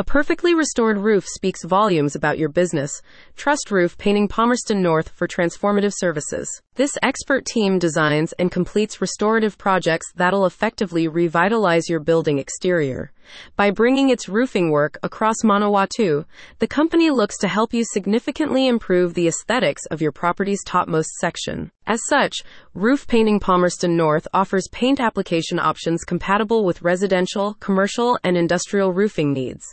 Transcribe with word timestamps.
A 0.00 0.02
perfectly 0.02 0.54
restored 0.54 0.96
roof 0.96 1.26
speaks 1.28 1.62
volumes 1.62 2.16
about 2.16 2.38
your 2.38 2.48
business. 2.48 3.02
Trust 3.36 3.70
Roof 3.70 3.98
Painting 3.98 4.28
Palmerston 4.28 4.80
North 4.80 5.10
for 5.10 5.28
transformative 5.28 5.92
services. 5.94 6.48
This 6.76 6.96
expert 7.02 7.44
team 7.44 7.78
designs 7.78 8.32
and 8.38 8.50
completes 8.50 9.02
restorative 9.02 9.58
projects 9.58 10.10
that'll 10.16 10.46
effectively 10.46 11.06
revitalize 11.06 11.90
your 11.90 12.00
building 12.00 12.38
exterior. 12.38 13.12
By 13.56 13.70
bringing 13.70 14.10
its 14.10 14.28
roofing 14.28 14.70
work 14.70 14.98
across 15.02 15.36
Manawatu, 15.44 16.24
the 16.58 16.66
company 16.66 17.10
looks 17.10 17.38
to 17.38 17.48
help 17.48 17.74
you 17.74 17.84
significantly 17.84 18.66
improve 18.66 19.14
the 19.14 19.28
aesthetics 19.28 19.86
of 19.86 20.00
your 20.00 20.12
property's 20.12 20.62
topmost 20.64 21.10
section. 21.20 21.70
As 21.86 22.00
such, 22.06 22.36
Roof 22.72 23.08
Painting 23.08 23.40
Palmerston 23.40 23.96
North 23.96 24.28
offers 24.32 24.68
paint 24.70 25.00
application 25.00 25.58
options 25.58 26.04
compatible 26.04 26.64
with 26.64 26.82
residential, 26.82 27.54
commercial, 27.54 28.16
and 28.22 28.36
industrial 28.36 28.92
roofing 28.92 29.32
needs. 29.32 29.64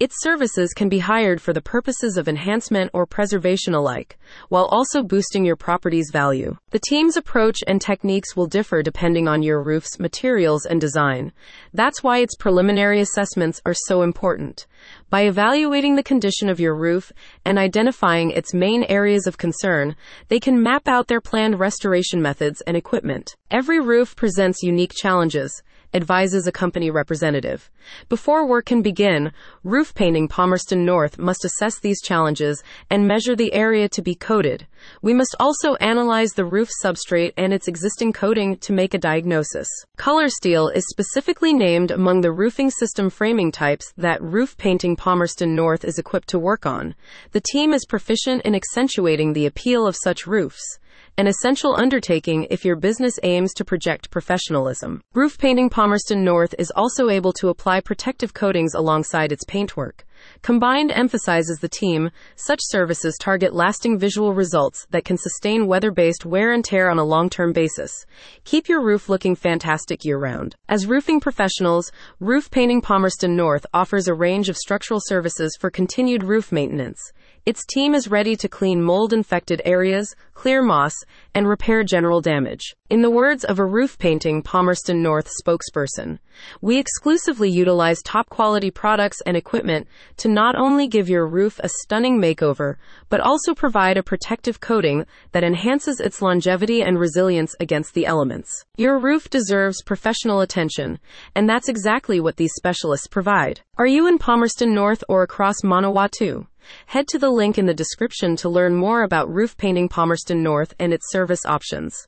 Its 0.00 0.22
services 0.22 0.72
can 0.72 0.88
be 0.88 1.00
hired 1.00 1.42
for 1.42 1.52
the 1.52 1.60
purposes 1.60 2.16
of 2.16 2.28
enhancement 2.28 2.90
or 2.94 3.04
preservation 3.04 3.74
alike, 3.74 4.18
while 4.48 4.64
also 4.66 5.02
boosting 5.02 5.44
your 5.44 5.56
property's 5.56 6.10
value. 6.10 6.56
The 6.70 6.80
team's 6.88 7.18
approach 7.18 7.58
and 7.66 7.78
techniques 7.78 8.34
will 8.34 8.46
differ 8.46 8.82
depending 8.82 9.28
on 9.28 9.42
your 9.42 9.62
roof's 9.62 9.98
materials 9.98 10.64
and 10.64 10.80
design. 10.80 11.32
That's 11.74 12.02
why 12.02 12.18
its 12.18 12.36
preliminary 12.36 12.95
assessments 13.00 13.60
are 13.64 13.74
so 13.74 14.02
important. 14.02 14.66
By 15.10 15.22
evaluating 15.22 15.96
the 15.96 16.02
condition 16.02 16.48
of 16.48 16.60
your 16.60 16.74
roof 16.74 17.12
and 17.44 17.58
identifying 17.58 18.30
its 18.30 18.54
main 18.54 18.84
areas 18.84 19.26
of 19.26 19.38
concern, 19.38 19.96
they 20.28 20.40
can 20.40 20.62
map 20.62 20.86
out 20.88 21.08
their 21.08 21.20
planned 21.20 21.58
restoration 21.58 22.22
methods 22.22 22.60
and 22.62 22.76
equipment. 22.76 23.36
Every 23.50 23.80
roof 23.80 24.16
presents 24.16 24.62
unique 24.62 24.92
challenges 24.94 25.62
advises 25.96 26.46
a 26.46 26.52
company 26.52 26.90
representative. 26.90 27.70
Before 28.08 28.46
work 28.46 28.66
can 28.66 28.82
begin, 28.82 29.32
Roof 29.64 29.94
Painting 29.94 30.28
Palmerston 30.28 30.84
North 30.84 31.18
must 31.18 31.44
assess 31.44 31.78
these 31.78 32.02
challenges 32.02 32.62
and 32.90 33.08
measure 33.08 33.34
the 33.34 33.52
area 33.54 33.88
to 33.88 34.02
be 34.02 34.14
coated. 34.14 34.66
We 35.02 35.14
must 35.14 35.34
also 35.40 35.74
analyze 35.76 36.32
the 36.32 36.44
roof 36.44 36.68
substrate 36.84 37.32
and 37.36 37.52
its 37.52 37.66
existing 37.66 38.12
coating 38.12 38.58
to 38.58 38.72
make 38.72 38.92
a 38.92 38.98
diagnosis. 38.98 39.68
Colorsteel 39.96 40.74
is 40.76 40.86
specifically 40.88 41.54
named 41.54 41.90
among 41.90 42.20
the 42.20 42.32
roofing 42.32 42.70
system 42.70 43.08
framing 43.08 43.50
types 43.50 43.92
that 43.96 44.22
Roof 44.22 44.56
Painting 44.58 44.94
Palmerston 44.94 45.56
North 45.56 45.84
is 45.84 45.98
equipped 45.98 46.28
to 46.28 46.38
work 46.38 46.66
on. 46.66 46.94
The 47.32 47.40
team 47.40 47.72
is 47.72 47.86
proficient 47.86 48.42
in 48.42 48.54
accentuating 48.54 49.32
the 49.32 49.46
appeal 49.46 49.86
of 49.86 49.96
such 49.96 50.26
roofs 50.26 50.78
an 51.18 51.26
essential 51.26 51.74
undertaking 51.74 52.46
if 52.50 52.62
your 52.62 52.76
business 52.76 53.18
aims 53.22 53.54
to 53.54 53.64
project 53.64 54.10
professionalism. 54.10 55.00
Roof 55.14 55.38
Painting 55.38 55.70
Palmerston 55.70 56.22
North 56.22 56.54
is 56.58 56.70
also 56.76 57.08
able 57.08 57.32
to 57.34 57.48
apply 57.48 57.80
protective 57.80 58.34
coatings 58.34 58.74
alongside 58.74 59.32
its 59.32 59.44
paintwork. 59.44 60.04
Combined 60.42 60.90
emphasizes 60.92 61.58
the 61.58 61.68
team, 61.68 62.10
such 62.34 62.60
services 62.62 63.16
target 63.20 63.54
lasting 63.54 63.98
visual 63.98 64.34
results 64.34 64.86
that 64.90 65.04
can 65.04 65.16
sustain 65.16 65.66
weather 65.66 65.90
based 65.90 66.24
wear 66.24 66.52
and 66.52 66.64
tear 66.64 66.90
on 66.90 66.98
a 66.98 67.04
long 67.04 67.28
term 67.28 67.52
basis. 67.52 68.06
Keep 68.44 68.68
your 68.68 68.82
roof 68.82 69.08
looking 69.08 69.34
fantastic 69.34 70.04
year 70.04 70.18
round. 70.18 70.56
As 70.68 70.86
roofing 70.86 71.20
professionals, 71.20 71.90
Roof 72.20 72.50
Painting 72.50 72.80
Palmerston 72.80 73.36
North 73.36 73.66
offers 73.72 74.08
a 74.08 74.14
range 74.14 74.48
of 74.48 74.56
structural 74.56 75.00
services 75.02 75.56
for 75.58 75.70
continued 75.70 76.22
roof 76.22 76.52
maintenance. 76.52 77.12
Its 77.46 77.64
team 77.64 77.94
is 77.94 78.08
ready 78.08 78.34
to 78.34 78.48
clean 78.48 78.82
mold 78.82 79.12
infected 79.12 79.62
areas, 79.64 80.16
clear 80.34 80.62
moss, 80.62 80.92
and 81.32 81.46
repair 81.46 81.84
general 81.84 82.20
damage. 82.20 82.74
In 82.90 83.02
the 83.02 83.10
words 83.10 83.44
of 83.44 83.60
a 83.60 83.64
roof 83.64 83.98
painting 83.98 84.42
Palmerston 84.42 85.00
North 85.00 85.30
spokesperson, 85.44 86.18
we 86.60 86.76
exclusively 86.76 87.48
utilize 87.48 88.02
top 88.02 88.28
quality 88.30 88.72
products 88.72 89.20
and 89.26 89.36
equipment 89.36 89.86
to 90.18 90.28
not 90.28 90.56
only 90.56 90.88
give 90.88 91.08
your 91.08 91.26
roof 91.26 91.58
a 91.62 91.68
stunning 91.68 92.20
makeover, 92.20 92.76
but 93.08 93.20
also 93.20 93.54
provide 93.54 93.96
a 93.96 94.02
protective 94.02 94.60
coating 94.60 95.06
that 95.32 95.44
enhances 95.44 96.00
its 96.00 96.20
longevity 96.20 96.82
and 96.82 96.98
resilience 96.98 97.54
against 97.60 97.94
the 97.94 98.06
elements. 98.06 98.64
Your 98.76 98.98
roof 98.98 99.30
deserves 99.30 99.82
professional 99.82 100.40
attention, 100.40 100.98
and 101.34 101.48
that's 101.48 101.68
exactly 101.68 102.20
what 102.20 102.36
these 102.36 102.52
specialists 102.56 103.06
provide. 103.06 103.60
Are 103.78 103.86
you 103.86 104.06
in 104.06 104.18
Palmerston 104.18 104.74
North 104.74 105.04
or 105.08 105.22
across 105.22 105.62
Manawatu? 105.62 106.46
Head 106.86 107.06
to 107.08 107.18
the 107.18 107.30
link 107.30 107.58
in 107.58 107.66
the 107.66 107.74
description 107.74 108.34
to 108.36 108.48
learn 108.48 108.74
more 108.74 109.02
about 109.02 109.32
Roof 109.32 109.56
Painting 109.56 109.88
Palmerston 109.88 110.42
North 110.42 110.74
and 110.80 110.92
its 110.92 111.12
service 111.12 111.46
options. 111.46 112.04